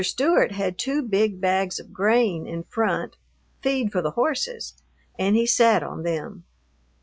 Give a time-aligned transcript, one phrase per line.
[0.03, 3.17] Stewart had two big bags of grain in front,
[3.61, 4.73] feed for the horses,
[5.19, 6.43] and he sat on them.